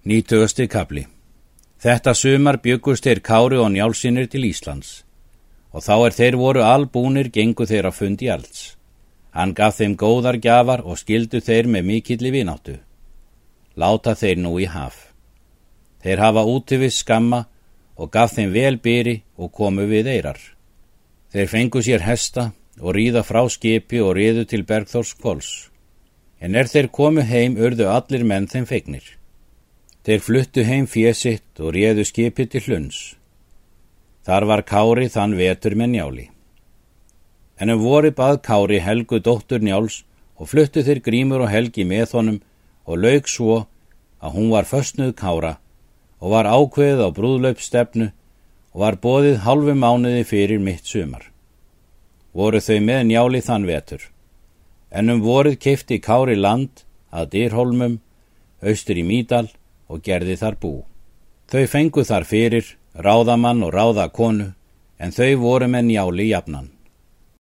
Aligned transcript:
Nýtögusti 0.00 0.64
kapli 0.64 1.02
Þetta 1.76 2.14
sumar 2.16 2.56
byggust 2.64 3.04
þeir 3.04 3.18
Kári 3.20 3.58
og 3.60 3.66
Njálsinir 3.74 4.30
til 4.32 4.46
Íslands 4.48 5.02
og 5.76 5.84
þá 5.84 5.92
er 6.06 6.14
þeir 6.16 6.36
voru 6.40 6.62
albúnir 6.64 7.28
gengu 7.28 7.66
þeir 7.68 7.90
að 7.90 7.98
fundi 7.98 8.30
alls. 8.32 8.62
Hann 9.36 9.52
gaf 9.52 9.76
þeim 9.76 9.98
góðar 10.00 10.40
gjafar 10.40 10.80
og 10.88 10.96
skildu 11.02 11.42
þeir 11.44 11.68
með 11.68 11.84
mikilli 11.90 12.32
vináttu. 12.32 12.78
Láta 13.76 14.16
þeir 14.16 14.40
nú 14.40 14.54
í 14.56 14.70
haf. 14.72 15.12
Þeir 16.00 16.24
hafa 16.24 16.46
útivið 16.48 16.96
skamma 16.96 17.44
og 18.00 18.10
gaf 18.10 18.32
þeim 18.38 18.56
vel 18.56 18.80
byri 18.80 19.18
og 19.36 19.52
komu 19.52 19.84
við 19.84 20.08
eirar. 20.16 20.40
Þeir 21.28 21.52
fengu 21.52 21.84
sér 21.84 22.08
hesta 22.08 22.50
og 22.80 22.96
ríða 22.96 23.20
frá 23.20 23.44
skipi 23.52 24.00
og 24.00 24.16
riðu 24.16 24.48
til 24.48 24.64
Bergþórs 24.64 25.12
kvols. 25.20 25.68
En 26.40 26.56
er 26.56 26.72
þeir 26.72 26.88
komu 26.88 27.20
heim 27.20 27.60
urðu 27.60 27.92
allir 27.92 28.24
menn 28.24 28.48
þeim 28.48 28.64
fegnir. 28.64 29.19
Þeir 30.00 30.20
fluttu 30.24 30.62
heim 30.64 30.86
fésitt 30.88 31.60
og 31.60 31.74
réðu 31.76 32.06
skipið 32.08 32.46
til 32.54 32.62
hlunns. 32.64 33.00
Þar 34.24 34.46
var 34.48 34.62
Kári 34.64 35.10
þann 35.12 35.34
vetur 35.36 35.76
með 35.76 35.90
njáli. 35.94 36.24
En 37.60 37.72
um 37.74 37.82
voru 37.84 38.08
bað 38.16 38.40
Kári 38.46 38.78
Helgu 38.80 39.20
dóttur 39.20 39.60
njáls 39.60 39.98
og 40.40 40.48
fluttu 40.48 40.80
þeir 40.86 41.02
grímur 41.04 41.44
og 41.44 41.52
Helgi 41.52 41.84
með 41.84 42.16
honum 42.16 42.40
og 42.88 43.02
laug 43.02 43.28
svo 43.28 43.58
að 44.24 44.38
hún 44.38 44.48
var 44.54 44.68
föstnuð 44.68 45.12
Kára 45.20 45.58
og 46.20 46.32
var 46.32 46.48
ákveðið 46.48 47.04
á 47.04 47.08
brúðlaupstefnu 47.20 48.08
og 48.72 48.80
var 48.80 48.96
bóðið 49.04 49.44
halvu 49.44 49.76
mánuði 49.76 50.24
fyrir 50.24 50.64
mitt 50.64 50.88
sumar. 50.88 51.28
Voru 52.32 52.60
þau 52.64 52.80
með 52.80 53.06
njáli 53.12 53.44
þann 53.44 53.68
vetur. 53.68 54.00
En 54.88 55.12
um 55.12 55.20
voruð 55.20 55.60
keifti 55.60 56.00
Kári 56.00 56.40
land 56.40 56.86
að 57.12 57.32
Dyrholmum, 57.36 58.00
austur 58.64 58.96
í 58.96 59.04
Mídal 59.04 59.50
og 59.90 60.02
gerði 60.06 60.38
þar 60.38 60.56
bú. 60.62 60.72
Þau 61.50 61.64
fengu 61.66 62.04
þar 62.06 62.26
fyrir, 62.30 62.66
ráðamann 62.94 63.64
og 63.66 63.74
ráðakonu, 63.74 64.52
en 65.02 65.14
þau 65.16 65.34
voru 65.42 65.66
með 65.70 65.90
njáli 65.90 66.30
jafnan. 66.30 66.70